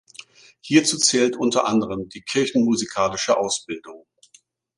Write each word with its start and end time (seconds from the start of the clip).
Hierzu 0.61 0.97
zählt 0.97 1.37
unter 1.37 1.67
anderem 1.67 2.09
die 2.09 2.23
kirchenmusikalische 2.23 3.37
Ausbildung. 3.37 4.07